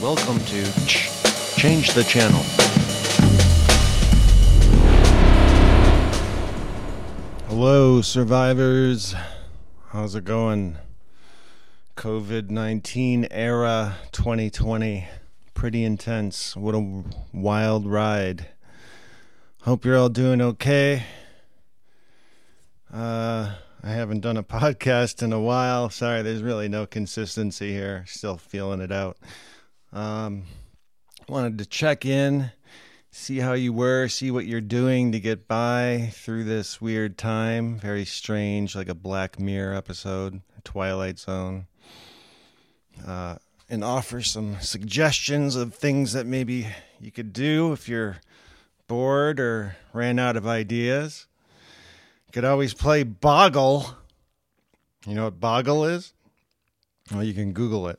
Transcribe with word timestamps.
Welcome 0.00 0.38
to 0.40 0.62
Ch- 0.86 1.08
Change 1.56 1.94
the 1.94 2.04
Channel. 2.04 2.42
Hello, 7.48 8.02
survivors. 8.02 9.14
How's 9.88 10.14
it 10.14 10.24
going? 10.24 10.76
COVID 11.96 12.50
19 12.50 13.28
era 13.30 13.96
2020. 14.12 15.08
Pretty 15.54 15.82
intense. 15.82 16.54
What 16.54 16.74
a 16.74 17.02
wild 17.32 17.86
ride. 17.86 18.48
Hope 19.62 19.86
you're 19.86 19.96
all 19.96 20.10
doing 20.10 20.42
okay. 20.42 21.04
Uh, 22.92 23.54
I 23.82 23.88
haven't 23.88 24.20
done 24.20 24.36
a 24.36 24.42
podcast 24.44 25.22
in 25.22 25.32
a 25.32 25.40
while. 25.40 25.88
Sorry, 25.88 26.20
there's 26.20 26.42
really 26.42 26.68
no 26.68 26.84
consistency 26.84 27.72
here. 27.72 28.04
Still 28.06 28.36
feeling 28.36 28.82
it 28.82 28.92
out. 28.92 29.16
Um, 29.96 30.44
wanted 31.28 31.58
to 31.58 31.66
check 31.66 32.04
in 32.04 32.50
see 33.16 33.38
how 33.38 33.54
you 33.54 33.72
were, 33.72 34.08
see 34.08 34.30
what 34.30 34.44
you're 34.44 34.60
doing 34.60 35.10
to 35.10 35.18
get 35.18 35.48
by 35.48 36.10
through 36.12 36.44
this 36.44 36.82
weird 36.82 37.16
time. 37.16 37.78
Very 37.78 38.04
strange, 38.04 38.76
like 38.76 38.90
a 38.90 38.94
Black 38.94 39.40
Mirror 39.40 39.74
episode, 39.74 40.42
Twilight 40.64 41.18
Zone. 41.18 41.66
Uh, 43.06 43.36
and 43.70 43.82
offer 43.82 44.20
some 44.20 44.60
suggestions 44.60 45.56
of 45.56 45.74
things 45.74 46.12
that 46.12 46.26
maybe 46.26 46.66
you 47.00 47.10
could 47.10 47.32
do 47.32 47.72
if 47.72 47.88
you're 47.88 48.18
bored 48.86 49.40
or 49.40 49.76
ran 49.92 50.18
out 50.18 50.36
of 50.36 50.46
ideas. 50.46 51.26
You 52.26 52.32
could 52.32 52.44
always 52.44 52.74
play 52.74 53.02
Boggle. 53.02 53.96
You 55.06 55.14
know 55.14 55.24
what 55.24 55.40
Boggle 55.40 55.86
is? 55.86 56.12
Well, 57.10 57.24
you 57.24 57.34
can 57.34 57.52
Google 57.52 57.88
it. 57.88 57.98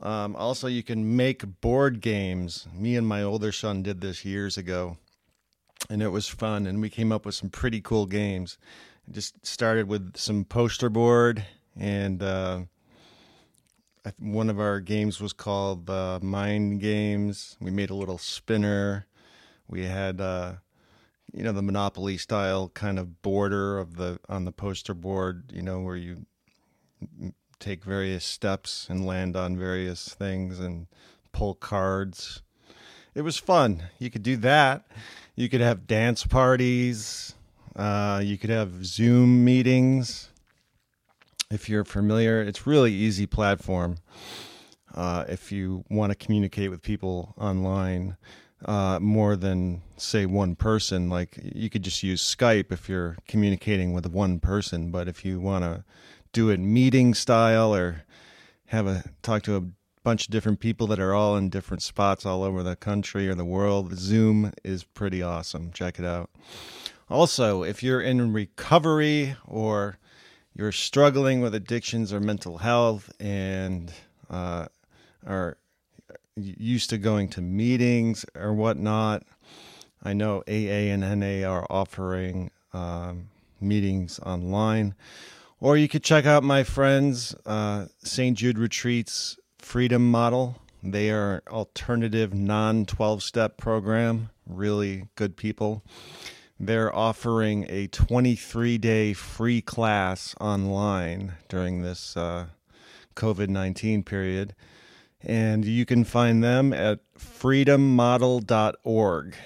Um, 0.00 0.36
also, 0.36 0.66
you 0.66 0.82
can 0.82 1.16
make 1.16 1.60
board 1.60 2.00
games. 2.00 2.66
Me 2.74 2.96
and 2.96 3.06
my 3.06 3.22
older 3.22 3.52
son 3.52 3.82
did 3.82 4.00
this 4.00 4.24
years 4.24 4.58
ago, 4.58 4.98
and 5.88 6.02
it 6.02 6.08
was 6.08 6.28
fun. 6.28 6.66
And 6.66 6.80
we 6.80 6.90
came 6.90 7.12
up 7.12 7.24
with 7.24 7.34
some 7.34 7.50
pretty 7.50 7.80
cool 7.80 8.06
games. 8.06 8.58
Just 9.10 9.46
started 9.46 9.88
with 9.88 10.16
some 10.16 10.44
poster 10.44 10.90
board, 10.90 11.44
and 11.78 12.22
uh, 12.22 12.60
one 14.18 14.50
of 14.50 14.60
our 14.60 14.80
games 14.80 15.20
was 15.20 15.32
called 15.32 15.88
uh, 15.88 16.18
Mind 16.22 16.80
Games. 16.80 17.56
We 17.60 17.70
made 17.70 17.90
a 17.90 17.94
little 17.94 18.18
spinner. 18.18 19.06
We 19.68 19.84
had, 19.84 20.20
uh, 20.20 20.54
you 21.32 21.42
know, 21.42 21.52
the 21.52 21.62
Monopoly 21.62 22.18
style 22.18 22.68
kind 22.68 22.98
of 22.98 23.22
border 23.22 23.78
of 23.78 23.96
the 23.96 24.18
on 24.28 24.44
the 24.44 24.52
poster 24.52 24.94
board. 24.94 25.52
You 25.54 25.62
know, 25.62 25.80
where 25.80 25.96
you 25.96 26.26
take 27.58 27.84
various 27.84 28.24
steps 28.24 28.86
and 28.88 29.06
land 29.06 29.36
on 29.36 29.56
various 29.56 30.08
things 30.08 30.60
and 30.60 30.86
pull 31.32 31.54
cards. 31.54 32.42
It 33.14 33.22
was 33.22 33.36
fun. 33.36 33.84
You 33.98 34.10
could 34.10 34.22
do 34.22 34.36
that. 34.38 34.86
You 35.34 35.48
could 35.48 35.60
have 35.60 35.86
dance 35.86 36.26
parties. 36.26 37.34
Uh, 37.74 38.20
you 38.24 38.38
could 38.38 38.50
have 38.50 38.84
Zoom 38.84 39.44
meetings. 39.44 40.30
If 41.50 41.68
you're 41.68 41.84
familiar, 41.84 42.42
it's 42.42 42.66
really 42.66 42.92
easy 42.92 43.26
platform. 43.26 43.98
Uh, 44.94 45.24
if 45.28 45.52
you 45.52 45.84
want 45.90 46.10
to 46.10 46.16
communicate 46.16 46.70
with 46.70 46.82
people 46.82 47.34
online 47.36 48.16
uh, 48.64 48.98
more 49.00 49.36
than 49.36 49.82
say 49.96 50.24
one 50.24 50.56
person, 50.56 51.10
like 51.10 51.38
you 51.42 51.68
could 51.68 51.82
just 51.82 52.02
use 52.02 52.22
Skype 52.22 52.72
if 52.72 52.88
you're 52.88 53.16
communicating 53.28 53.92
with 53.92 54.06
one 54.06 54.40
person. 54.40 54.90
But 54.90 55.06
if 55.08 55.24
you 55.24 55.38
want 55.38 55.64
to 55.64 55.84
do 56.32 56.50
it 56.50 56.60
meeting 56.60 57.14
style 57.14 57.74
or 57.74 58.02
have 58.66 58.86
a 58.86 59.04
talk 59.22 59.42
to 59.44 59.56
a 59.56 59.62
bunch 60.02 60.26
of 60.26 60.30
different 60.30 60.60
people 60.60 60.86
that 60.86 61.00
are 61.00 61.14
all 61.14 61.36
in 61.36 61.48
different 61.48 61.82
spots 61.82 62.24
all 62.24 62.44
over 62.44 62.62
the 62.62 62.76
country 62.76 63.28
or 63.28 63.34
the 63.34 63.44
world. 63.44 63.96
Zoom 63.98 64.52
is 64.62 64.84
pretty 64.84 65.22
awesome. 65.22 65.72
Check 65.72 65.98
it 65.98 66.04
out. 66.04 66.30
Also, 67.10 67.62
if 67.62 67.82
you're 67.82 68.00
in 68.00 68.32
recovery 68.32 69.36
or 69.46 69.98
you're 70.54 70.72
struggling 70.72 71.40
with 71.40 71.54
addictions 71.54 72.12
or 72.12 72.20
mental 72.20 72.58
health 72.58 73.12
and 73.20 73.92
uh, 74.30 74.66
are 75.26 75.56
used 76.36 76.90
to 76.90 76.98
going 76.98 77.28
to 77.28 77.40
meetings 77.40 78.24
or 78.34 78.52
whatnot, 78.54 79.24
I 80.02 80.12
know 80.12 80.44
AA 80.48 80.92
and 80.92 81.00
NA 81.20 81.48
are 81.48 81.66
offering 81.68 82.50
um, 82.72 83.28
meetings 83.60 84.20
online. 84.20 84.94
Or 85.58 85.76
you 85.76 85.88
could 85.88 86.04
check 86.04 86.26
out 86.26 86.44
my 86.44 86.62
friends, 86.64 87.34
uh, 87.46 87.86
St. 88.02 88.36
Jude 88.36 88.58
Retreats 88.58 89.38
Freedom 89.58 90.10
Model. 90.10 90.60
They 90.82 91.10
are 91.10 91.42
alternative 91.48 92.34
non 92.34 92.84
12 92.84 93.22
step 93.22 93.56
program, 93.56 94.28
really 94.46 95.08
good 95.14 95.38
people. 95.38 95.82
They're 96.60 96.94
offering 96.94 97.64
a 97.68 97.86
23 97.88 98.78
day 98.78 99.14
free 99.14 99.62
class 99.62 100.34
online 100.40 101.32
during 101.48 101.82
this 101.82 102.16
uh, 102.16 102.46
COVID 103.14 103.48
19 103.48 104.04
period. 104.04 104.54
And 105.22 105.64
you 105.64 105.86
can 105.86 106.04
find 106.04 106.44
them 106.44 106.72
at 106.72 107.00
freedommodel.org. 107.18 109.36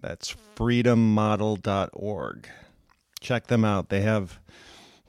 That's 0.00 0.36
freedommodel.org. 0.56 2.48
Check 3.20 3.46
them 3.46 3.64
out. 3.64 3.88
They 3.88 4.00
have 4.00 4.40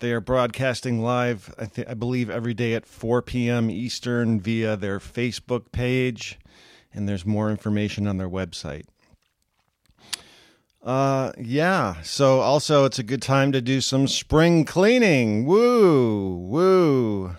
they 0.04 0.12
are 0.12 0.20
broadcasting 0.20 1.02
live, 1.02 1.56
I, 1.58 1.66
th- 1.66 1.88
I 1.88 1.94
believe, 1.94 2.30
every 2.30 2.54
day 2.54 2.74
at 2.74 2.86
4 2.86 3.22
p.m. 3.22 3.72
Eastern 3.72 4.38
via 4.38 4.76
their 4.76 5.00
Facebook 5.00 5.72
page, 5.72 6.38
and 6.94 7.08
there's 7.08 7.26
more 7.26 7.50
information 7.50 8.06
on 8.06 8.18
their 8.18 8.30
website. 8.30 8.84
Uh, 10.84 11.32
yeah. 11.40 12.02
So 12.02 12.42
also, 12.42 12.84
it's 12.84 13.00
a 13.00 13.04
good 13.04 13.22
time 13.22 13.54
to 13.54 13.62
do 13.62 13.80
some 13.80 14.10
spring 14.10 14.66
cleaning. 14.66 15.46
Woo, 15.46 16.36
woo. 16.36 17.38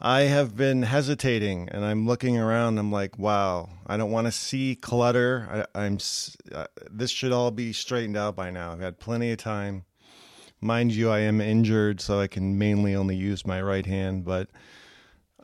I 0.00 0.22
have 0.22 0.56
been 0.56 0.80
hesitating, 0.80 1.68
and 1.72 1.84
I'm 1.84 2.06
looking 2.06 2.38
around. 2.38 2.78
I'm 2.78 2.90
like, 2.90 3.18
wow, 3.18 3.68
I 3.86 3.98
don't 3.98 4.10
want 4.10 4.28
to 4.28 4.32
see 4.32 4.76
clutter. 4.76 5.66
I, 5.74 5.84
am 5.84 5.98
uh, 6.54 6.64
this 6.90 7.10
should 7.10 7.32
all 7.32 7.50
be 7.50 7.74
straightened 7.74 8.16
out 8.16 8.34
by 8.34 8.50
now. 8.50 8.72
I've 8.72 8.80
had 8.80 8.98
plenty 8.98 9.30
of 9.30 9.36
time 9.36 9.84
Mind 10.60 10.92
you, 10.92 11.10
I 11.10 11.20
am 11.20 11.40
injured, 11.40 12.00
so 12.00 12.18
I 12.18 12.26
can 12.26 12.58
mainly 12.58 12.94
only 12.94 13.16
use 13.16 13.46
my 13.46 13.60
right 13.60 13.86
hand, 13.86 14.24
but 14.24 14.48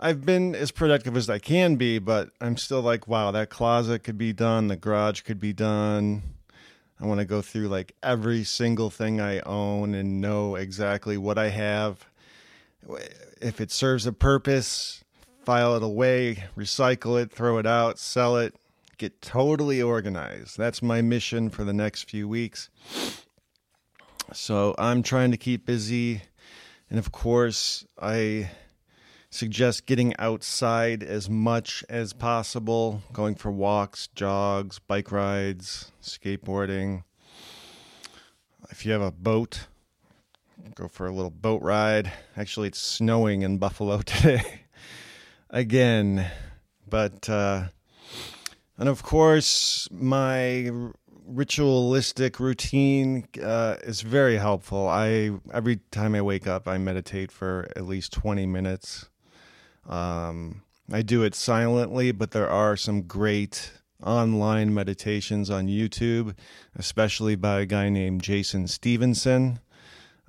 I've 0.01 0.25
been 0.25 0.55
as 0.55 0.73
productive 0.73 1.17
as 1.17 1.31
I 1.31 1.39
can 1.39 1.77
be, 1.77 1.99
but 1.99 2.31
I'm 2.41 2.57
still 2.57 2.81
like, 2.81 3.07
wow, 3.07 3.31
that 3.31 3.51
closet 3.51 4.03
could 4.03 4.19
be 4.19 4.33
done, 4.33 4.69
the 4.69 4.77
garage 4.77 5.21
could 5.21 5.39
be 5.39 5.53
done. 5.53 6.23
I 7.01 7.07
want 7.07 7.21
to 7.21 7.25
go 7.25 7.43
through 7.43 7.69
like 7.69 7.95
every 8.03 8.43
single 8.45 8.91
thing 8.91 9.21
I 9.21 9.41
own 9.41 9.95
and 9.95 10.21
know 10.21 10.55
exactly 10.57 11.17
what 11.17 11.37
I 11.37 11.49
have. 11.49 12.07
If 13.41 13.61
it 13.61 13.71
serves 13.71 14.07
a 14.07 14.13
purpose, 14.13 15.05
file 15.45 15.77
it 15.77 15.83
away, 15.83 16.45
recycle 16.57 17.21
it, 17.21 17.31
throw 17.31 17.59
it 17.59 17.67
out, 17.67 17.99
sell 17.99 18.37
it, 18.37 18.55
get 18.99 19.21
totally 19.21 19.83
organized. 19.83 20.57
That's 20.57 20.81
my 20.81 21.03
mission 21.03 21.51
for 21.51 21.65
the 21.65 21.73
next 21.73 22.09
few 22.09 22.29
weeks. 22.29 22.71
So 24.35 24.75
I'm 24.79 25.03
trying 25.03 25.31
to 25.33 25.37
keep 25.37 25.67
busy. 25.67 26.23
And 26.89 26.99
of 26.99 27.13
course, 27.13 27.87
I 28.01 28.51
suggest 29.31 29.87
getting 29.87 30.15
outside 30.19 31.03
as 31.03 31.29
much 31.29 31.85
as 31.89 32.13
possible, 32.13 33.03
going 33.13 33.35
for 33.35 33.51
walks, 33.51 34.09
jogs, 34.09 34.79
bike 34.79 35.13
rides, 35.13 35.91
skateboarding. 36.03 37.05
If 38.71 38.87
you 38.87 38.93
have 38.93 39.03
a 39.03 39.11
boat, 39.11 39.67
go 40.75 40.89
for 40.89 41.07
a 41.07 41.13
little 41.13 41.31
boat 41.31 41.63
ride. 41.63 42.13
Actually, 42.37 42.69
it's 42.69 42.79
snowing 42.79 43.43
in 43.43 43.59
Buffalo 43.59 43.99
today 44.03 44.63
again. 45.51 46.31
But, 46.89 47.29
uh, 47.29 47.69
and 48.77 48.89
of 48.89 49.03
course, 49.03 49.89
my 49.91 50.71
ritualistic 51.27 52.41
routine 52.41 53.27
uh, 53.43 53.77
is 53.83 54.01
very 54.03 54.37
helpful. 54.37 54.89
I 54.89 55.33
every 55.53 55.81
time 55.91 56.15
I 56.15 56.23
wake 56.23 56.47
up, 56.47 56.69
I 56.69 56.79
meditate 56.79 57.33
for 57.33 57.69
at 57.77 57.87
least 57.87 58.13
twenty 58.13 58.47
minutes. 58.47 59.09
Um, 59.89 60.63
I 60.91 61.03
do 61.03 61.23
it 61.23 61.35
silently, 61.35 62.13
but 62.13 62.33
there 62.33 62.49
are 62.49 62.77
some 62.77 63.03
great 63.03 63.73
online 64.03 64.75
meditations 64.75 65.49
on 65.49 65.69
YouTube, 65.69 66.35
especially 66.77 67.37
by 67.37 67.61
a 67.61 67.67
guy 67.67 67.89
named 67.89 68.23
Jason 68.23 68.67
Stephenson. 68.67 69.61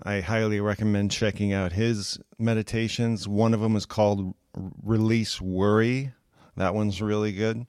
I 0.01 0.21
highly 0.21 0.59
recommend 0.59 1.11
checking 1.11 1.53
out 1.53 1.71
his 1.71 2.19
meditations. 2.37 3.27
One 3.27 3.53
of 3.53 3.61
them 3.61 3.75
is 3.75 3.85
called 3.85 4.33
Release 4.83 5.41
Worry. 5.41 6.13
That 6.55 6.75
one's 6.75 7.01
really 7.01 7.31
good. 7.31 7.65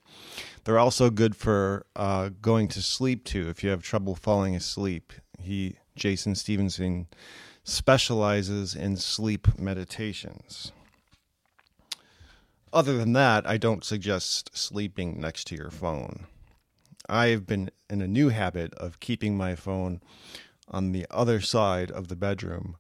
They're 0.65 0.79
also 0.79 1.11
good 1.11 1.37
for 1.37 1.85
uh, 1.95 2.31
going 2.41 2.69
to 2.69 2.83
sleep 2.83 3.25
too. 3.25 3.49
If 3.49 3.63
you 3.63 3.71
have 3.71 3.83
trouble 3.83 4.15
falling 4.15 4.57
asleep, 4.57 5.13
he 5.39 5.77
Jason 5.95 6.35
Stephenson 6.35 7.07
specializes 7.65 8.75
in 8.75 8.97
sleep 8.97 9.59
meditations. 9.59 10.73
other 12.73 12.99
than 12.99 13.13
that, 13.13 13.47
I 13.47 13.57
don't 13.57 13.85
suggest 13.85 14.57
sleeping 14.57 15.21
next 15.21 15.47
to 15.49 15.55
your 15.55 15.71
phone. 15.71 16.27
I've 17.09 17.47
been 17.47 17.71
in 17.89 18.03
a 18.03 18.09
new 18.09 18.31
habit 18.31 18.75
of 18.75 18.99
keeping 18.99 19.37
my 19.37 19.55
phone 19.55 20.01
on 20.69 20.93
the 20.93 21.07
other 21.11 21.41
side 21.41 21.91
of 21.91 22.09
the 22.09 22.17
bedroom 22.17 22.77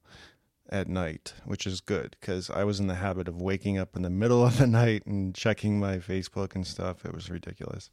at 0.70 0.88
night, 0.88 1.34
which 1.44 1.66
is 1.66 1.80
good 1.80 2.16
because 2.20 2.50
I 2.50 2.64
was 2.64 2.80
in 2.80 2.86
the 2.86 2.94
habit 2.94 3.28
of 3.28 3.40
waking 3.40 3.78
up 3.78 3.96
in 3.96 4.02
the 4.02 4.10
middle 4.10 4.44
of 4.44 4.58
the 4.58 4.66
night 4.82 5.06
and 5.06 5.34
checking 5.34 5.78
my 5.78 5.98
Facebook 5.98 6.54
and 6.54 6.66
stuff. 6.66 7.04
It 7.04 7.14
was 7.14 7.30
ridiculous. 7.30 7.90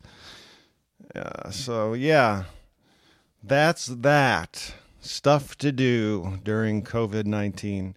So, 1.52 1.94
yeah, 1.94 2.44
that's 3.44 3.88
that. 3.88 4.74
Stuff 5.04 5.58
to 5.58 5.72
do 5.72 6.40
during 6.44 6.84
COVID 6.84 7.26
19. 7.26 7.96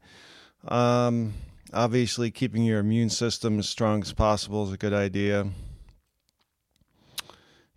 Um, 0.67 1.35
obviously, 1.73 2.31
keeping 2.31 2.65
your 2.65 2.81
immune 2.81 3.11
system 3.11 3.59
as 3.59 3.69
strong 3.69 4.01
as 4.01 4.13
possible 4.15 4.65
is 4.65 4.73
a 4.73 4.79
good 4.79 4.95
idea. 4.95 5.49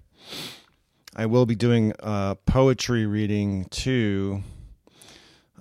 I 1.15 1.27
will 1.27 1.45
be 1.45 1.53
doing 1.53 1.93
a 1.99 2.35
poetry 2.47 3.05
reading 3.05 3.65
too 3.65 4.41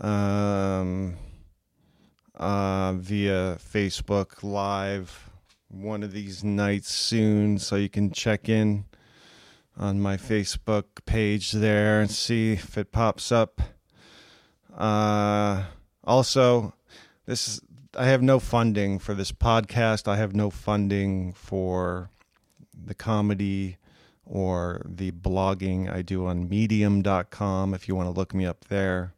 um, 0.01 1.17
uh, 2.35 2.95
via 2.95 3.57
Facebook 3.57 4.43
Live 4.43 5.29
one 5.69 6.03
of 6.03 6.13
these 6.13 6.43
nights 6.43 6.91
soon. 6.91 7.59
So 7.59 7.77
you 7.77 7.91
can 7.91 8.13
check 8.13 8.49
in 8.49 8.87
on 9.77 10.01
my 10.01 10.17
Facebook 10.17 10.85
page 11.05 11.53
there 11.53 12.01
and 12.01 12.11
see 12.11 12.53
if 12.53 12.79
it 12.79 12.91
pops 12.91 13.31
up. 13.31 13.61
Uh, 14.75 15.65
also, 16.03 16.73
this 17.27 17.47
is, 17.47 17.61
I 17.95 18.07
have 18.07 18.23
no 18.23 18.41
funding 18.41 18.99
for 18.99 19.13
this 19.13 19.33
podcast. 19.33 20.09
I 20.09 20.17
have 20.17 20.35
no 20.35 20.49
funding 20.49 21.35
for 21.35 22.09
the 22.75 22.95
comedy 22.95 23.77
or 24.33 24.83
the 24.87 25.11
blogging 25.11 25.93
I 25.93 26.01
do 26.01 26.27
on 26.27 26.49
medium.com 26.49 27.75
if 27.75 27.87
you 27.87 27.95
want 27.95 28.07
to 28.07 28.19
look 28.19 28.33
me 28.33 28.47
up 28.47 28.65
there. 28.71 29.13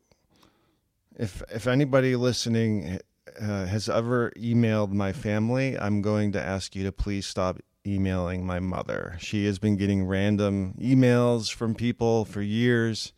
if 1.18 1.42
if 1.50 1.66
anybody 1.66 2.16
listening 2.16 3.00
uh, 3.40 3.66
has 3.66 3.88
ever 3.88 4.30
emailed 4.36 4.92
my 4.92 5.12
family, 5.12 5.78
I'm 5.78 6.02
going 6.02 6.32
to 6.32 6.40
ask 6.40 6.76
you 6.76 6.84
to 6.84 6.92
please 6.92 7.26
stop 7.26 7.58
emailing 7.86 8.46
my 8.46 8.60
mother. 8.60 9.16
She 9.20 9.46
has 9.46 9.58
been 9.58 9.76
getting 9.76 10.04
random 10.06 10.74
emails 10.80 11.52
from 11.52 11.74
people 11.74 12.24
for 12.24 12.42
years, 12.42 13.12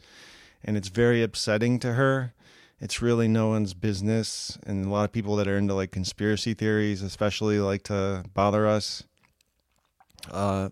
and 0.64 0.76
it's 0.76 0.88
very 0.88 1.22
upsetting 1.22 1.78
to 1.81 1.94
her 1.94 2.32
it's 2.81 3.00
really 3.00 3.28
no 3.28 3.49
one's 3.49 3.75
business. 3.75 4.58
And 4.67 4.84
a 4.84 4.88
lot 4.88 5.05
of 5.05 5.12
people 5.12 5.37
that 5.37 5.49
are 5.49 5.56
into 5.56 5.75
like 5.75 5.90
conspiracy 5.90 6.55
theories, 6.55 7.02
especially, 7.02 7.58
like 7.58 7.82
to 7.84 8.25
bother 8.34 8.67
us. 8.67 9.05
Uh, 10.31 10.70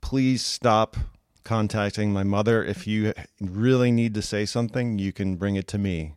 please 0.00 0.44
stop 0.44 0.96
contacting 1.44 2.12
my 2.12 2.22
mother. 2.22 2.62
If 2.64 2.86
you 2.86 3.12
really 3.40 3.90
need 3.90 4.14
to 4.14 4.22
say 4.22 4.46
something, 4.46 4.98
you 4.98 5.12
can 5.12 5.36
bring 5.36 5.56
it 5.56 5.66
to 5.68 5.78
me. 5.78 6.14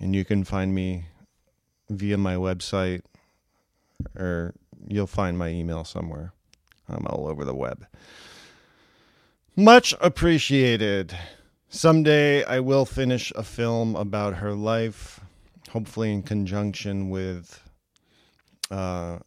And 0.00 0.14
you 0.14 0.24
can 0.24 0.44
find 0.44 0.74
me 0.74 1.04
via 1.88 2.18
my 2.18 2.34
website 2.34 3.02
or 4.16 4.54
you'll 4.88 5.06
find 5.06 5.38
my 5.38 5.48
email 5.48 5.84
somewhere. 5.84 6.32
I'm 6.88 7.06
all 7.06 7.28
over 7.28 7.44
the 7.44 7.54
web. 7.54 7.86
Much 9.54 9.94
appreciated. 10.00 11.16
Someday 11.74 12.44
I 12.44 12.60
will 12.60 12.84
finish 12.84 13.32
a 13.34 13.42
film 13.42 13.96
about 13.96 14.34
her 14.36 14.52
life, 14.52 15.20
hopefully 15.70 16.12
in 16.12 16.22
conjunction 16.22 17.08
with. 17.08 17.66
Uh, 18.70 19.20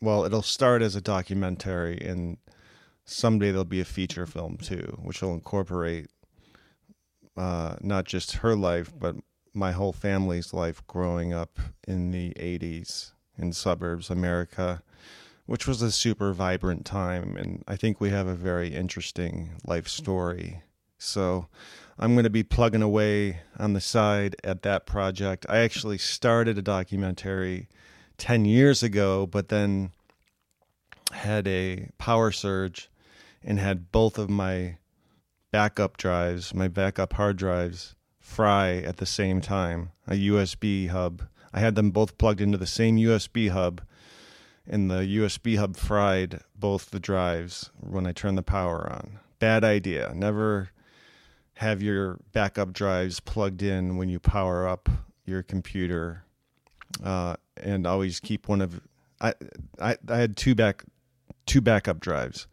well, 0.00 0.24
it'll 0.24 0.40
start 0.40 0.80
as 0.80 0.96
a 0.96 1.02
documentary, 1.02 1.98
and 2.00 2.38
someday 3.04 3.50
there'll 3.50 3.66
be 3.66 3.82
a 3.82 3.84
feature 3.84 4.24
film 4.24 4.56
too, 4.56 4.98
which 5.02 5.20
will 5.20 5.34
incorporate 5.34 6.06
uh, 7.36 7.76
not 7.82 8.06
just 8.06 8.36
her 8.36 8.56
life, 8.56 8.90
but 8.98 9.14
my 9.52 9.72
whole 9.72 9.92
family's 9.92 10.54
life 10.54 10.82
growing 10.86 11.34
up 11.34 11.60
in 11.86 12.10
the 12.10 12.30
80s 12.40 13.12
in 13.36 13.52
suburbs 13.52 14.08
America, 14.08 14.82
which 15.44 15.68
was 15.68 15.82
a 15.82 15.92
super 15.92 16.32
vibrant 16.32 16.86
time. 16.86 17.36
And 17.36 17.62
I 17.68 17.76
think 17.76 18.00
we 18.00 18.08
have 18.08 18.26
a 18.26 18.34
very 18.34 18.74
interesting 18.74 19.50
life 19.66 19.88
story 19.88 20.62
so 20.98 21.46
I'm 21.98 22.14
going 22.14 22.24
to 22.24 22.30
be 22.30 22.42
plugging 22.42 22.82
away 22.82 23.40
on 23.58 23.72
the 23.72 23.80
side 23.80 24.36
at 24.42 24.62
that 24.62 24.86
project. 24.86 25.46
I 25.48 25.58
actually 25.58 25.98
started 25.98 26.58
a 26.58 26.62
documentary 26.62 27.68
10 28.18 28.44
years 28.44 28.82
ago, 28.82 29.26
but 29.26 29.48
then 29.48 29.92
had 31.12 31.46
a 31.46 31.88
power 31.98 32.32
surge 32.32 32.90
and 33.42 33.58
had 33.58 33.92
both 33.92 34.18
of 34.18 34.28
my 34.28 34.78
backup 35.52 35.96
drives, 35.96 36.52
my 36.52 36.66
backup 36.66 37.12
hard 37.12 37.36
drives, 37.36 37.94
fry 38.18 38.78
at 38.78 38.96
the 38.96 39.06
same 39.06 39.40
time, 39.40 39.92
a 40.08 40.14
USB 40.14 40.88
hub. 40.88 41.22
I 41.52 41.60
had 41.60 41.76
them 41.76 41.92
both 41.92 42.18
plugged 42.18 42.40
into 42.40 42.58
the 42.58 42.66
same 42.66 42.96
USB 42.96 43.50
hub, 43.50 43.82
and 44.66 44.90
the 44.90 45.02
USB 45.02 45.56
hub 45.56 45.76
fried 45.76 46.40
both 46.58 46.90
the 46.90 46.98
drives 46.98 47.70
when 47.78 48.06
I 48.06 48.12
turned 48.12 48.36
the 48.36 48.42
power 48.42 48.90
on. 48.90 49.20
Bad 49.38 49.62
idea. 49.62 50.12
Never 50.14 50.70
have 51.54 51.82
your 51.82 52.18
backup 52.32 52.72
drives 52.72 53.20
plugged 53.20 53.62
in 53.62 53.96
when 53.96 54.08
you 54.08 54.18
power 54.18 54.66
up 54.66 54.88
your 55.24 55.42
computer, 55.42 56.24
uh, 57.02 57.36
and 57.56 57.86
always 57.86 58.20
keep 58.20 58.48
one 58.48 58.60
of. 58.60 58.80
I, 59.20 59.34
I 59.80 59.96
I 60.08 60.16
had 60.16 60.36
two 60.36 60.54
back 60.54 60.84
two 61.46 61.60
backup 61.60 62.00
drives. 62.00 62.46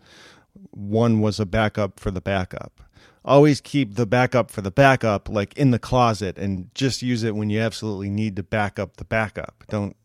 One 0.72 1.22
was 1.22 1.40
a 1.40 1.46
backup 1.46 2.00
for 2.00 2.12
the 2.12 2.22
backup. 2.22 2.82
Always 3.24 3.62
keep 3.62 3.96
the 3.96 4.06
backup 4.06 4.50
for 4.50 4.62
the 4.62 4.72
backup 4.72 5.30
like 5.30 5.54
in 5.56 5.72
the 5.72 5.80
closet 5.80 6.38
and 6.38 6.74
just 6.74 7.02
use 7.02 7.24
it 7.24 7.36
when 7.36 7.50
you 7.50 7.60
absolutely 7.60 8.10
need 8.10 8.36
to 8.36 8.44
back 8.44 8.80
up 8.80 8.98
the 8.98 9.06
backup. 9.06 9.64
Don't 9.70 9.96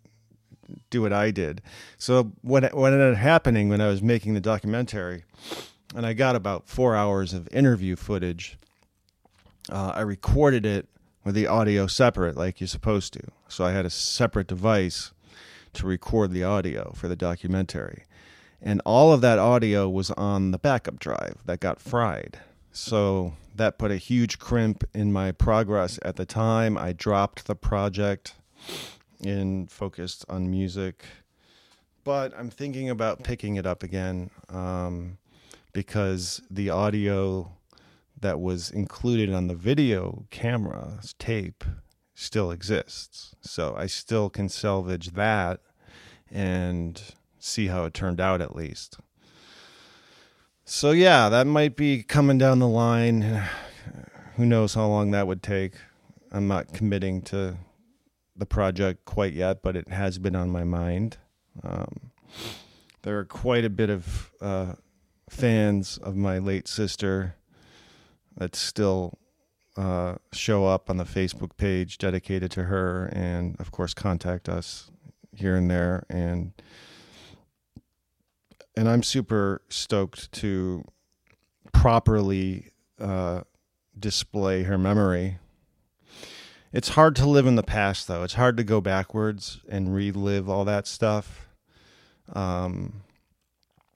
do 0.91 1.03
what 1.03 1.13
I 1.13 1.31
did. 1.31 1.63
So 1.99 2.33
what 2.43 2.75
what 2.75 2.93
ended 2.93 3.13
up 3.13 3.19
happening 3.19 3.69
when 3.69 3.81
I 3.81 3.89
was 3.89 4.03
making 4.03 4.35
the 4.35 4.41
documentary, 4.41 5.25
and 5.95 6.05
I 6.07 6.13
got 6.13 6.37
about 6.37 6.69
four 6.69 6.95
hours 6.95 7.33
of 7.33 7.49
interview 7.53 7.97
footage 7.97 8.59
uh, 9.71 9.93
I 9.95 10.01
recorded 10.03 10.65
it 10.67 10.89
with 11.25 11.35
the 11.35 11.47
audio 11.47 11.87
separate, 11.87 12.37
like 12.37 12.61
you're 12.61 12.69
supposed 12.69 13.13
to. 13.15 13.23
So 13.49 13.65
I 13.65 13.73
had 13.73 13.85
a 13.85 13.91
separate 13.91 14.47
device 14.47 15.13
to 15.75 15.87
record 15.87 16.31
the 16.31 16.45
audio 16.45 16.93
for 16.95 17.09
the 17.09 17.17
documentary. 17.17 18.05
and 18.63 18.81
all 18.87 19.13
of 19.13 19.21
that 19.21 19.39
audio 19.39 19.89
was 19.89 20.11
on 20.13 20.51
the 20.51 20.59
backup 20.59 20.99
drive 20.99 21.37
that 21.45 21.61
got 21.61 21.81
fried. 21.81 22.39
So 22.73 23.35
that 23.55 23.79
put 23.79 23.91
a 23.91 23.97
huge 23.97 24.39
crimp 24.39 24.85
in 24.95 25.13
my 25.13 25.33
progress 25.33 25.99
at 26.03 26.17
the 26.17 26.25
time. 26.27 26.77
I 26.79 26.93
dropped 26.93 27.47
the 27.47 27.55
project 27.55 28.35
and 29.25 29.71
focused 29.71 30.25
on 30.29 30.51
music. 30.51 31.05
But 32.05 32.33
I'm 32.39 32.51
thinking 32.51 32.89
about 32.91 33.25
picking 33.25 33.57
it 33.57 33.67
up 33.67 33.83
again 33.83 34.31
um, 34.49 35.19
because 35.73 36.41
the 36.51 36.71
audio 36.71 37.51
that 38.19 38.41
was 38.41 38.71
included 38.71 39.33
on 39.33 39.47
the 39.47 39.55
video 39.55 40.27
camera 40.31 41.01
tape 41.19 41.65
still 42.15 42.51
exists. 42.51 43.35
So 43.43 43.75
I 43.77 43.87
still 43.87 44.31
can 44.31 44.49
salvage 44.49 45.13
that 45.13 45.61
and 46.31 47.01
see 47.39 47.67
how 47.67 47.85
it 47.85 47.95
turned 47.95 48.21
out 48.21 48.41
at 48.41 48.57
least. 48.57 48.99
So 50.65 50.91
yeah, 50.91 51.29
that 51.29 51.47
might 51.47 51.77
be 51.77 52.03
coming 52.03 52.39
down 52.39 52.59
the 52.59 52.69
line. 52.69 53.23
Who 54.37 54.45
knows 54.45 54.75
how 54.75 54.87
long 54.89 55.13
that 55.13 55.27
would 55.27 55.43
take? 55.43 55.75
I'm 56.31 56.49
not 56.49 56.75
committing 56.75 57.23
to 57.23 57.57
the 58.37 58.47
project 58.47 59.05
quite 59.05 59.33
yet, 59.33 59.63
but 59.63 59.77
it 59.77 59.89
has 59.89 60.19
been 60.19 60.37
on 60.37 60.51
my 60.51 60.65
mind. 60.65 61.17
Um, 61.63 62.11
there 63.03 63.19
are 63.19 63.25
quite 63.25 63.65
a 63.65 63.71
bit 63.71 63.89
of 63.89 64.33
uh, 64.41 64.75
fans 65.31 65.97
of 65.99 66.17
my 66.17 66.39
late 66.39 66.69
sister 66.69 67.36
that 68.37 68.55
still 68.55 69.19
uh, 69.77 70.17
show 70.33 70.67
up 70.67 70.89
on 70.89 70.97
the 70.97 71.05
Facebook 71.05 71.57
page 71.57 71.99
dedicated 71.99 72.51
to 72.53 72.65
her, 72.65 73.07
and 73.13 73.57
of 73.61 73.71
course 73.71 73.95
contact 73.95 74.49
us 74.49 74.91
here 75.33 75.57
and 75.57 75.71
there, 75.71 76.05
and 76.09 76.53
and 78.77 78.89
I'm 78.89 79.03
super 79.03 79.63
stoked 79.69 80.33
to 80.33 80.85
properly 81.73 82.71
uh, 83.01 83.43
display 83.99 84.65
her 84.65 84.79
memory. 84.79 85.39
It's 86.73 86.91
hard 86.91 87.17
to 87.17 87.27
live 87.27 87.47
in 87.47 87.57
the 87.57 87.63
past, 87.63 88.07
though. 88.07 88.23
It's 88.23 88.35
hard 88.35 88.57
to 88.59 88.65
go 88.65 88.81
backwards 88.81 89.61
and 89.69 89.95
relive 89.95 90.49
all 90.49 90.65
that 90.67 90.87
stuff, 90.87 91.49
um, 92.35 93.03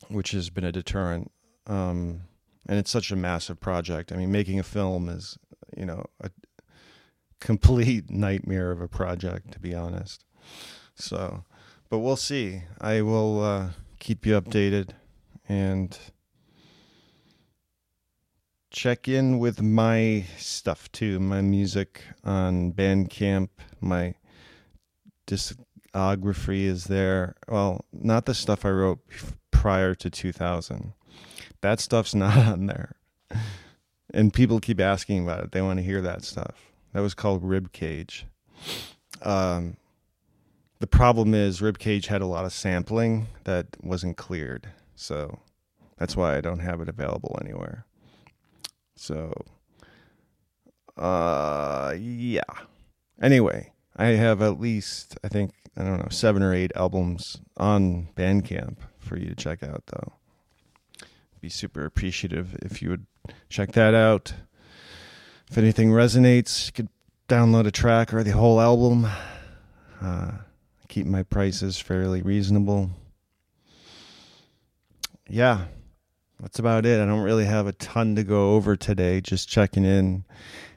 which 0.08 0.30
has 0.30 0.48
been 0.48 0.64
a 0.64 0.72
deterrent. 0.72 1.30
Um, 1.66 2.22
and 2.70 2.78
it's 2.78 2.90
such 2.92 3.10
a 3.10 3.16
massive 3.16 3.58
project. 3.58 4.12
I 4.12 4.16
mean, 4.16 4.30
making 4.30 4.60
a 4.60 4.62
film 4.62 5.08
is, 5.08 5.36
you 5.76 5.84
know, 5.84 6.04
a 6.20 6.30
complete 7.40 8.10
nightmare 8.10 8.70
of 8.70 8.80
a 8.80 8.86
project, 8.86 9.50
to 9.50 9.58
be 9.58 9.74
honest. 9.74 10.24
So, 10.94 11.42
but 11.88 11.98
we'll 11.98 12.14
see. 12.14 12.62
I 12.80 13.02
will 13.02 13.42
uh, 13.42 13.70
keep 13.98 14.24
you 14.24 14.40
updated 14.40 14.90
and 15.48 15.98
check 18.70 19.08
in 19.08 19.40
with 19.40 19.60
my 19.60 20.26
stuff 20.38 20.92
too, 20.92 21.18
my 21.18 21.40
music 21.40 22.04
on 22.22 22.70
Bandcamp, 22.72 23.48
my 23.80 24.14
discography 25.26 26.66
is 26.66 26.84
there. 26.84 27.34
Well, 27.48 27.84
not 27.92 28.26
the 28.26 28.34
stuff 28.34 28.64
I 28.64 28.70
wrote 28.70 29.00
prior 29.50 29.96
to 29.96 30.08
2000 30.08 30.92
that 31.62 31.80
stuff's 31.80 32.14
not 32.14 32.36
on 32.36 32.66
there. 32.66 32.96
And 34.12 34.34
people 34.34 34.60
keep 34.60 34.80
asking 34.80 35.22
about 35.22 35.44
it. 35.44 35.52
They 35.52 35.62
want 35.62 35.78
to 35.78 35.84
hear 35.84 36.00
that 36.02 36.24
stuff. 36.24 36.72
That 36.92 37.00
was 37.00 37.14
called 37.14 37.44
Ribcage. 37.44 38.24
Um, 39.22 39.76
the 40.80 40.88
problem 40.88 41.34
is 41.34 41.60
Ribcage 41.60 42.06
had 42.06 42.20
a 42.20 42.26
lot 42.26 42.44
of 42.44 42.52
sampling 42.52 43.28
that 43.44 43.66
wasn't 43.80 44.16
cleared. 44.16 44.68
So 44.96 45.38
that's 45.96 46.16
why 46.16 46.36
I 46.36 46.40
don't 46.40 46.58
have 46.58 46.80
it 46.80 46.88
available 46.88 47.38
anywhere. 47.40 47.86
So, 48.96 49.32
uh, 50.96 51.94
yeah. 51.96 52.42
Anyway, 53.22 53.72
I 53.96 54.06
have 54.06 54.42
at 54.42 54.58
least, 54.58 55.16
I 55.22 55.28
think, 55.28 55.52
I 55.76 55.84
don't 55.84 55.98
know, 55.98 56.08
seven 56.10 56.42
or 56.42 56.52
eight 56.52 56.72
albums 56.74 57.40
on 57.56 58.08
Bandcamp 58.16 58.78
for 58.98 59.16
you 59.16 59.28
to 59.28 59.36
check 59.36 59.62
out, 59.62 59.84
though 59.86 60.14
be 61.40 61.48
super 61.48 61.84
appreciative 61.84 62.56
if 62.62 62.82
you 62.82 62.90
would 62.90 63.06
check 63.48 63.72
that 63.72 63.94
out. 63.94 64.34
If 65.50 65.56
anything 65.56 65.90
resonates, 65.90 66.66
you 66.66 66.72
could 66.72 66.88
download 67.28 67.66
a 67.66 67.70
track 67.70 68.12
or 68.12 68.22
the 68.22 68.32
whole 68.32 68.60
album. 68.60 69.06
Uh, 70.00 70.32
keep 70.88 71.06
my 71.06 71.22
prices 71.22 71.78
fairly 71.78 72.20
reasonable. 72.20 72.90
Yeah, 75.28 75.66
that's 76.40 76.58
about 76.58 76.84
it. 76.84 77.00
I 77.00 77.06
don't 77.06 77.22
really 77.22 77.46
have 77.46 77.66
a 77.66 77.72
ton 77.72 78.16
to 78.16 78.24
go 78.24 78.54
over 78.54 78.76
today. 78.76 79.20
Just 79.20 79.48
checking 79.48 79.84
in. 79.84 80.24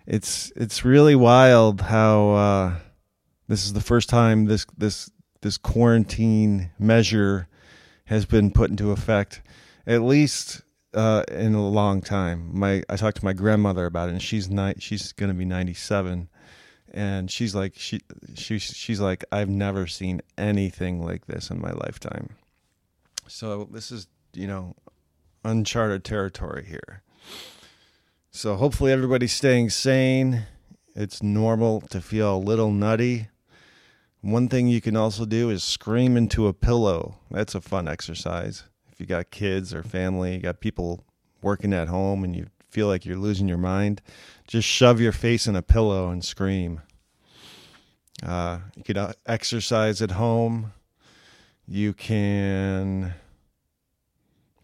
It's 0.05 0.51
it's 0.55 0.85
really 0.85 1.15
wild 1.15 1.81
how 1.81 2.29
uh, 2.31 2.75
this 3.47 3.65
is 3.65 3.73
the 3.73 3.81
first 3.81 4.09
time 4.09 4.45
this 4.45 4.65
this 4.77 5.09
this 5.41 5.57
quarantine 5.57 6.71
measure 6.79 7.47
has 8.05 8.25
been 8.25 8.51
put 8.51 8.69
into 8.69 8.91
effect 8.91 9.41
at 9.85 10.01
least 10.01 10.61
uh, 10.93 11.23
in 11.29 11.53
a 11.53 11.67
long 11.67 12.01
time. 12.01 12.49
My 12.53 12.83
I 12.89 12.95
talked 12.95 13.17
to 13.17 13.25
my 13.25 13.33
grandmother 13.33 13.85
about 13.85 14.09
it, 14.09 14.13
and 14.13 14.21
she's 14.21 14.49
ni- 14.49 14.75
she's 14.79 15.11
going 15.11 15.29
to 15.29 15.37
be 15.37 15.45
ninety 15.45 15.73
seven, 15.73 16.29
and 16.91 17.29
she's 17.29 17.55
like 17.55 17.73
she 17.75 18.01
she 18.35 18.59
she's 18.59 18.99
like 18.99 19.25
I've 19.31 19.49
never 19.49 19.87
seen 19.87 20.21
anything 20.37 21.03
like 21.03 21.25
this 21.25 21.49
in 21.49 21.59
my 21.59 21.71
lifetime. 21.71 22.35
So 23.27 23.67
this 23.71 23.91
is 23.91 24.07
you 24.33 24.47
know 24.47 24.75
uncharted 25.43 26.03
territory 26.03 26.65
here. 26.65 27.03
So 28.31 28.55
hopefully 28.55 28.91
everybody's 28.91 29.33
staying 29.33 29.69
sane. 29.69 30.45
It's 30.95 31.21
normal 31.21 31.81
to 31.81 32.01
feel 32.01 32.35
a 32.35 32.37
little 32.37 32.71
nutty. 32.71 33.29
One 34.21 34.47
thing 34.47 34.67
you 34.67 34.79
can 34.79 34.95
also 34.95 35.25
do 35.25 35.49
is 35.49 35.63
scream 35.63 36.15
into 36.15 36.47
a 36.47 36.53
pillow. 36.53 37.17
That's 37.29 37.55
a 37.55 37.61
fun 37.61 37.87
exercise 37.87 38.63
you 39.03 39.07
got 39.07 39.31
kids 39.31 39.73
or 39.73 39.83
family, 39.83 40.35
you 40.35 40.39
got 40.39 40.61
people 40.61 41.03
working 41.41 41.73
at 41.73 41.89
home 41.89 42.23
and 42.23 42.33
you 42.33 42.47
feel 42.69 42.87
like 42.87 43.05
you're 43.05 43.17
losing 43.17 43.49
your 43.49 43.57
mind, 43.57 44.01
just 44.47 44.65
shove 44.65 45.01
your 45.01 45.11
face 45.11 45.45
in 45.45 45.57
a 45.57 45.61
pillow 45.61 46.09
and 46.09 46.23
scream. 46.23 46.81
Uh, 48.25 48.59
you 48.77 48.83
could 48.83 48.97
uh, 48.97 49.11
exercise 49.25 50.01
at 50.01 50.11
home. 50.11 50.71
You 51.67 51.91
can 51.91 53.13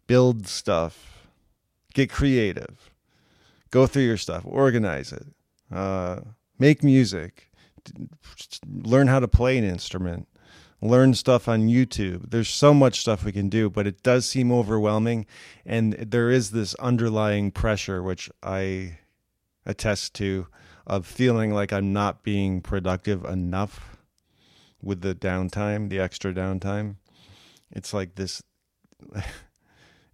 build 0.07 0.47
stuff, 0.47 1.27
get 1.93 2.09
creative, 2.09 2.89
go 3.71 3.85
through 3.85 4.03
your 4.03 4.17
stuff, 4.17 4.43
organize 4.45 5.11
it, 5.11 5.25
uh, 5.69 6.21
make 6.57 6.81
music, 6.81 7.51
learn 8.65 9.07
how 9.07 9.19
to 9.19 9.27
play 9.27 9.57
an 9.57 9.65
instrument, 9.65 10.28
learn 10.81 11.13
stuff 11.13 11.47
on 11.47 11.67
YouTube. 11.67 12.29
There's 12.31 12.49
so 12.49 12.73
much 12.73 13.01
stuff 13.01 13.23
we 13.23 13.31
can 13.31 13.49
do, 13.49 13.69
but 13.69 13.87
it 13.87 14.03
does 14.03 14.27
seem 14.27 14.51
overwhelming. 14.51 15.25
And 15.65 15.93
there 15.93 16.29
is 16.29 16.51
this 16.51 16.73
underlying 16.75 17.51
pressure, 17.51 18.01
which 18.01 18.29
I 18.41 18.99
attest 19.65 20.13
to, 20.15 20.47
of 20.87 21.05
feeling 21.05 21.53
like 21.53 21.73
I'm 21.73 21.93
not 21.93 22.23
being 22.23 22.61
productive 22.61 23.25
enough 23.25 23.97
with 24.81 25.01
the 25.01 25.13
downtime, 25.13 25.89
the 25.89 25.99
extra 25.99 26.33
downtime. 26.33 26.95
It's 27.71 27.93
like 27.93 28.15
this 28.15 28.41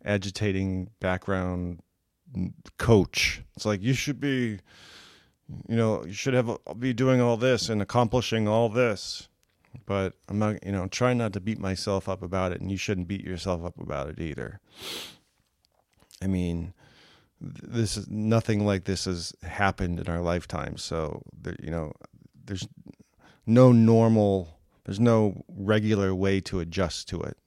agitating 0.05 0.89
background 0.99 1.79
coach. 2.77 3.41
It's 3.55 3.65
like 3.65 3.81
you 3.81 3.93
should 3.93 4.19
be, 4.19 4.59
you 5.69 5.75
know, 5.75 6.03
you 6.05 6.13
should 6.13 6.33
have 6.33 6.57
be 6.79 6.91
doing 6.91 7.21
all 7.21 7.37
this 7.37 7.69
and 7.69 7.81
accomplishing 7.81 8.47
all 8.47 8.67
this 8.67 9.29
but 9.85 10.13
I'm 10.29 10.39
not, 10.39 10.65
you 10.65 10.71
know, 10.71 10.87
trying 10.87 11.17
not 11.17 11.33
to 11.33 11.39
beat 11.39 11.59
myself 11.59 12.07
up 12.09 12.21
about 12.21 12.51
it, 12.51 12.61
and 12.61 12.71
you 12.71 12.77
shouldn't 12.77 13.07
beat 13.07 13.23
yourself 13.23 13.63
up 13.63 13.77
about 13.79 14.09
it 14.09 14.19
either. 14.19 14.59
I 16.21 16.27
mean, 16.27 16.73
this 17.41 17.97
is 17.97 18.09
nothing 18.09 18.65
like 18.65 18.85
this 18.85 19.05
has 19.05 19.33
happened 19.43 19.99
in 19.99 20.07
our 20.07 20.21
lifetime, 20.21 20.77
so 20.77 21.21
there, 21.39 21.55
you 21.61 21.69
know, 21.69 21.91
there's 22.45 22.67
no 23.45 23.71
normal, 23.71 24.59
there's 24.85 24.99
no 24.99 25.43
regular 25.49 26.15
way 26.15 26.41
to 26.41 26.59
adjust 26.59 27.09
to 27.09 27.21
it. 27.21 27.37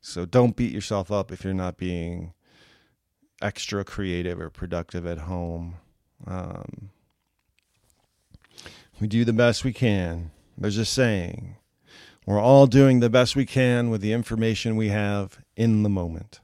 So 0.00 0.24
don't 0.24 0.56
beat 0.56 0.72
yourself 0.72 1.10
up 1.10 1.32
if 1.32 1.44
you're 1.44 1.54
not 1.54 1.76
being 1.76 2.32
extra 3.40 3.84
creative 3.84 4.40
or 4.40 4.50
productive 4.50 5.06
at 5.06 5.18
home. 5.18 5.76
Um, 6.26 6.90
we 9.00 9.06
do 9.06 9.24
the 9.24 9.32
best 9.32 9.64
we 9.64 9.72
can. 9.72 10.32
There's 10.56 10.78
a 10.78 10.84
saying 10.84 11.56
we're 12.28 12.38
all 12.38 12.66
doing 12.66 13.00
the 13.00 13.08
best 13.08 13.34
we 13.34 13.46
can 13.46 13.88
with 13.88 14.02
the 14.02 14.12
information 14.12 14.76
we 14.76 14.90
have 14.90 15.38
in 15.56 15.82
the 15.82 15.88
moment. 15.88 16.40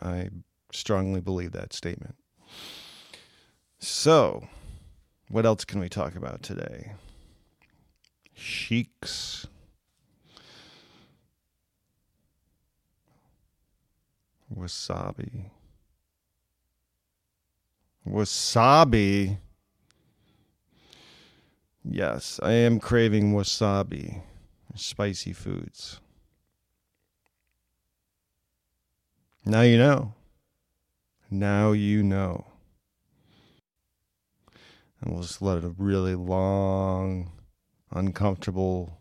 I 0.00 0.30
strongly 0.72 1.20
believe 1.20 1.52
that 1.52 1.74
statement. 1.74 2.14
So, 3.78 4.48
what 5.28 5.44
else 5.44 5.66
can 5.66 5.80
we 5.80 5.90
talk 5.90 6.16
about 6.16 6.42
today? 6.42 6.92
Sheiks. 8.34 9.46
Wasabi. 14.56 15.50
Wasabi. 18.08 19.36
Yes, 21.84 22.38
I 22.42 22.52
am 22.52 22.78
craving 22.78 23.32
wasabi. 23.32 24.22
Spicy 24.74 25.32
foods. 25.32 26.00
Now 29.44 29.62
you 29.62 29.76
know. 29.76 30.14
Now 31.30 31.72
you 31.72 32.02
know. 32.02 32.46
And 35.00 35.12
we'll 35.12 35.22
just 35.22 35.42
let 35.42 35.64
a 35.64 35.74
really 35.76 36.14
long, 36.14 37.32
uncomfortable, 37.90 39.00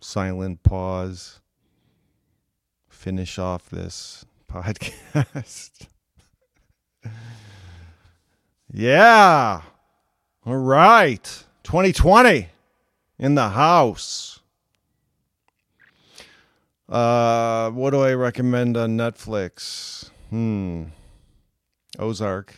silent 0.00 0.62
pause 0.62 1.40
finish 2.88 3.38
off 3.38 3.68
this 3.68 4.24
podcast. 4.50 5.86
yeah. 8.72 9.62
All 10.46 10.56
right. 10.56 11.44
2020 11.64 12.48
in 13.18 13.34
the 13.34 13.50
house. 13.50 14.40
Uh, 16.88 17.70
what 17.70 17.90
do 17.90 18.00
I 18.00 18.14
recommend 18.14 18.76
on 18.76 18.96
Netflix? 18.96 20.10
Hmm. 20.30 20.84
Ozark. 21.98 22.54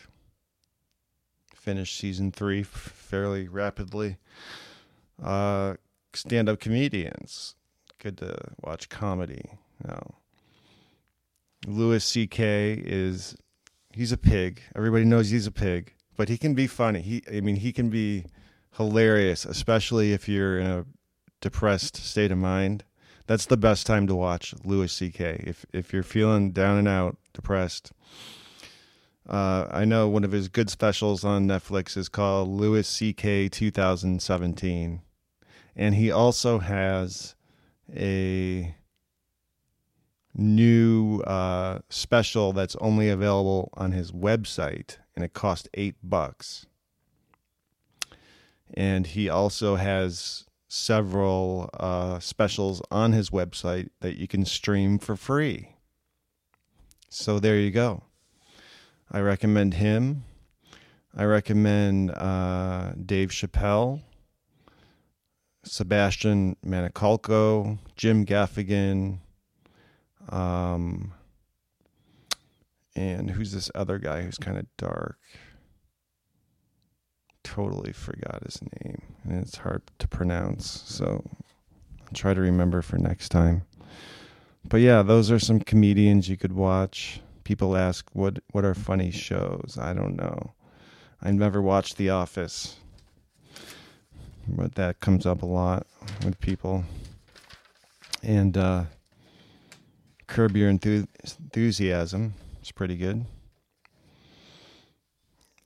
Finished 1.53 1.97
season 1.97 2.31
three 2.31 2.63
fairly 2.63 3.47
rapidly. 3.47 4.17
Uh, 5.21 5.75
stand 6.13 6.49
up 6.49 6.59
comedians. 6.59 7.55
Good 7.99 8.17
to 8.19 8.37
watch 8.63 8.89
comedy. 8.89 9.43
No. 9.85 10.15
Louis 11.67 12.03
C.K. 12.03 12.81
is 12.85 13.37
he's 13.93 14.11
a 14.11 14.17
pig. 14.17 14.61
Everybody 14.75 15.05
knows 15.05 15.29
he's 15.29 15.47
a 15.47 15.51
pig, 15.51 15.93
but 16.15 16.29
he 16.29 16.37
can 16.37 16.53
be 16.53 16.67
funny. 16.67 17.01
He, 17.01 17.23
I 17.31 17.41
mean, 17.41 17.57
he 17.57 17.71
can 17.71 17.89
be 17.89 18.25
hilarious, 18.77 19.45
especially 19.45 20.13
if 20.13 20.27
you're 20.27 20.59
in 20.59 20.67
a 20.67 20.85
depressed 21.41 21.97
state 21.97 22.31
of 22.31 22.37
mind. 22.37 22.83
That's 23.27 23.45
the 23.45 23.57
best 23.57 23.85
time 23.85 24.07
to 24.07 24.15
watch 24.15 24.53
Louis 24.65 24.91
C.K. 24.91 25.43
If 25.45 25.65
if 25.71 25.93
you're 25.93 26.03
feeling 26.03 26.51
down 26.51 26.77
and 26.77 26.87
out, 26.87 27.17
depressed. 27.33 27.91
Uh, 29.27 29.67
I 29.71 29.85
know 29.85 30.09
one 30.09 30.25
of 30.25 30.33
his 30.33 30.49
good 30.49 30.69
specials 30.69 31.23
on 31.23 31.47
Netflix 31.47 31.95
is 31.95 32.09
called 32.09 32.49
Louis 32.49 32.85
C.K. 32.85 33.47
2017, 33.47 35.01
and 35.77 35.95
he 35.95 36.11
also 36.11 36.59
has 36.59 37.35
a 37.95 38.75
new 40.35 41.21
uh, 41.21 41.79
special 41.89 42.53
that's 42.53 42.75
only 42.77 43.09
available 43.09 43.69
on 43.75 43.91
his 43.91 44.11
website, 44.11 44.97
and 45.15 45.23
it 45.23 45.33
cost 45.33 45.69
eight 45.73 45.95
bucks. 46.03 46.65
And 48.73 49.07
he 49.07 49.29
also 49.29 49.75
has 49.75 50.45
several 50.67 51.69
uh, 51.79 52.19
specials 52.19 52.81
on 52.89 53.11
his 53.11 53.29
website 53.29 53.89
that 53.99 54.17
you 54.17 54.27
can 54.27 54.45
stream 54.45 54.97
for 54.97 55.15
free. 55.15 55.75
So 57.09 57.39
there 57.39 57.57
you 57.57 57.69
go. 57.69 58.03
I 59.11 59.19
recommend 59.19 59.75
him. 59.75 60.23
I 61.15 61.25
recommend 61.25 62.09
uh, 62.09 62.93
Dave 62.93 63.29
Chappelle, 63.29 64.01
Sebastian 65.63 66.55
Maniscalco, 66.65 67.77
Jim 67.95 68.25
Gaffigan, 68.25 69.19
um, 70.29 71.13
and 72.95 73.31
who's 73.31 73.51
this 73.51 73.71
other 73.75 73.97
guy 73.99 74.21
who's 74.21 74.37
kind 74.37 74.57
of 74.57 74.65
dark? 74.77 75.17
Totally 77.43 77.91
forgot 77.91 78.43
his 78.43 78.61
name, 78.83 79.01
and 79.23 79.41
it's 79.41 79.57
hard 79.57 79.81
to 79.99 80.07
pronounce. 80.07 80.83
So 80.85 81.23
I'll 82.01 82.13
try 82.13 82.33
to 82.33 82.41
remember 82.41 82.81
for 82.81 82.97
next 82.97 83.29
time. 83.29 83.63
But 84.65 84.77
yeah, 84.79 85.01
those 85.01 85.29
are 85.29 85.39
some 85.39 85.59
comedians 85.59 86.29
you 86.29 86.37
could 86.37 86.53
watch. 86.53 87.19
People 87.43 87.75
ask 87.75 88.09
what 88.13 88.39
what 88.51 88.63
are 88.63 88.73
funny 88.73 89.11
shows. 89.11 89.77
I 89.79 89.93
don't 89.93 90.15
know. 90.15 90.53
I've 91.21 91.35
never 91.35 91.61
watched 91.61 91.97
The 91.97 92.09
Office, 92.09 92.77
but 94.47 94.75
that 94.75 94.99
comes 95.01 95.25
up 95.25 95.41
a 95.41 95.45
lot 95.45 95.85
with 96.23 96.39
people. 96.39 96.85
And 98.21 98.57
uh, 98.57 98.85
Curb 100.27 100.55
Your 100.55 100.71
Enthu- 100.71 101.07
Enthusiasm. 101.23 102.33
It's 102.63 102.71
pretty 102.71 102.95
good. 102.95 103.25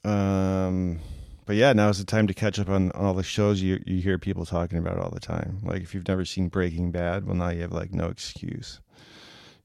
Um, 0.03 0.99
but 1.45 1.55
yeah, 1.55 1.71
now's 1.71 1.99
the 1.99 2.05
time 2.05 2.25
to 2.25 2.33
catch 2.33 2.57
up 2.57 2.69
on 2.69 2.91
all 2.93 3.13
the 3.13 3.21
shows 3.21 3.61
you 3.61 3.83
you 3.85 4.01
hear 4.01 4.17
people 4.17 4.47
talking 4.47 4.79
about 4.79 4.97
all 4.97 5.11
the 5.11 5.19
time. 5.19 5.59
Like 5.61 5.83
if 5.83 5.93
you've 5.93 6.07
never 6.07 6.25
seen 6.25 6.47
Breaking 6.47 6.89
Bad, 6.89 7.27
well 7.27 7.35
now 7.35 7.49
you 7.49 7.61
have 7.61 7.71
like 7.71 7.93
no 7.93 8.07
excuse. 8.07 8.81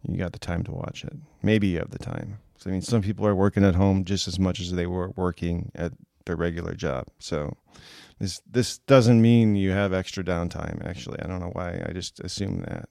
You 0.07 0.19
got 0.19 0.33
the 0.33 0.39
time 0.39 0.63
to 0.65 0.73
watch 0.73 1.05
it. 1.05 1.15
Maybe 1.43 1.69
you 1.69 1.79
have 1.79 1.91
the 1.91 1.99
time. 1.99 2.37
So 2.59 2.69
I 2.69 2.75
mean, 2.75 2.83
some 2.83 3.01
people 3.01 3.27
are 3.27 3.35
working 3.35 3.65
at 3.65 3.77
home 3.77 4.05
just 4.05 4.29
as 4.29 4.39
much 4.39 4.61
as 4.61 4.73
they 4.73 4.87
were 4.87 5.09
working 5.17 5.73
at 5.75 5.93
their 6.27 6.37
regular 6.37 6.75
job. 6.75 7.07
So 7.19 7.57
this 8.19 8.43
this 8.47 8.77
doesn't 8.77 9.23
mean 9.23 9.57
you 9.57 9.71
have 9.71 9.95
extra 9.95 10.23
downtime. 10.23 10.87
Actually, 10.87 11.21
I 11.23 11.29
don't 11.29 11.41
know 11.41 11.53
why. 11.55 11.83
I 11.89 11.93
just 11.95 12.21
assume 12.21 12.67
that. 12.69 12.89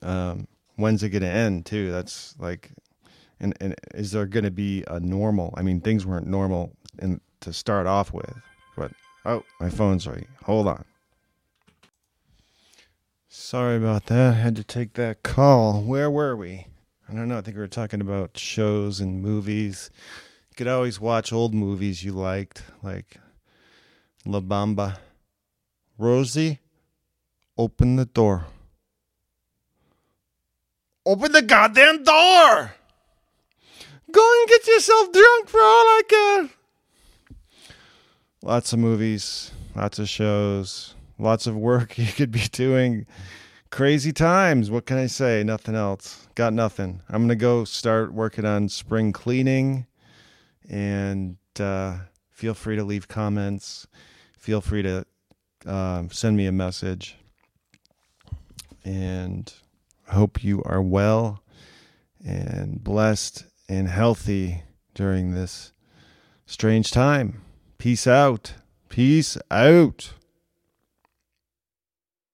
Um, 0.00 0.48
when's 0.76 1.02
it 1.02 1.10
going 1.10 1.22
to 1.22 1.28
end 1.28 1.66
too? 1.66 1.90
That's 1.90 2.34
like, 2.38 2.70
and 3.40 3.54
and 3.60 3.74
is 3.94 4.12
there 4.12 4.26
going 4.26 4.44
to 4.44 4.50
be 4.50 4.84
a 4.86 5.00
normal? 5.00 5.54
I 5.56 5.62
mean, 5.62 5.80
things 5.80 6.06
weren't 6.06 6.26
normal 6.26 6.72
in 6.98 7.20
to 7.40 7.52
start 7.52 7.86
off 7.86 8.12
with, 8.12 8.34
but 8.76 8.92
oh, 9.24 9.44
my 9.60 9.70
phone's 9.70 10.06
right. 10.06 10.26
Hold 10.44 10.68
on. 10.68 10.84
Sorry 13.28 13.76
about 13.76 14.06
that. 14.06 14.34
I 14.34 14.36
had 14.36 14.56
to 14.56 14.64
take 14.64 14.94
that 14.94 15.22
call. 15.22 15.82
Where 15.82 16.10
were 16.10 16.36
we? 16.36 16.68
I 17.08 17.14
don't 17.14 17.28
know. 17.28 17.38
I 17.38 17.40
think 17.40 17.56
we 17.56 17.62
were 17.62 17.68
talking 17.68 18.00
about 18.00 18.38
shows 18.38 19.00
and 19.00 19.20
movies. 19.20 19.90
You 20.50 20.56
could 20.56 20.68
always 20.68 21.00
watch 21.00 21.32
old 21.32 21.52
movies 21.52 22.04
you 22.04 22.12
liked, 22.12 22.62
like 22.82 23.16
La 24.24 24.40
Bamba. 24.40 24.98
Rosie, 25.98 26.60
open 27.58 27.96
the 27.96 28.04
door. 28.04 28.46
Open 31.06 31.32
the 31.32 31.42
goddamn 31.42 32.02
door! 32.02 32.74
Go 34.10 34.40
and 34.40 34.48
get 34.48 34.66
yourself 34.66 35.12
drunk 35.12 35.48
for 35.48 35.60
all 35.60 35.64
I 35.64 36.02
care. 36.08 36.50
Lots 38.42 38.72
of 38.72 38.78
movies, 38.78 39.50
lots 39.74 39.98
of 39.98 40.08
shows, 40.08 40.94
lots 41.18 41.46
of 41.46 41.56
work 41.56 41.98
you 41.98 42.06
could 42.06 42.30
be 42.30 42.46
doing. 42.52 43.06
Crazy 43.70 44.12
times. 44.12 44.70
What 44.70 44.86
can 44.86 44.98
I 44.98 45.06
say? 45.06 45.42
Nothing 45.42 45.74
else. 45.74 46.28
Got 46.36 46.52
nothing. 46.52 47.02
I'm 47.08 47.22
going 47.22 47.28
to 47.30 47.34
go 47.34 47.64
start 47.64 48.12
working 48.12 48.44
on 48.44 48.68
spring 48.68 49.12
cleaning 49.12 49.86
and 50.70 51.36
uh, 51.58 51.96
feel 52.30 52.54
free 52.54 52.76
to 52.76 52.84
leave 52.84 53.08
comments. 53.08 53.88
Feel 54.38 54.60
free 54.60 54.82
to 54.82 55.04
uh, 55.66 56.04
send 56.10 56.36
me 56.36 56.46
a 56.46 56.52
message. 56.52 57.16
And 58.84 59.52
hope 60.14 60.42
you 60.42 60.62
are 60.64 60.82
well 60.82 61.42
and 62.24 62.82
blessed 62.82 63.44
and 63.68 63.88
healthy 63.88 64.62
during 64.94 65.32
this 65.32 65.72
strange 66.46 66.90
time. 66.90 67.42
Peace 67.78 68.06
out. 68.06 68.54
Peace 68.88 69.36
out. 69.50 70.14